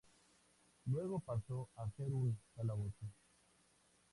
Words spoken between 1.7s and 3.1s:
a ser un calabozo.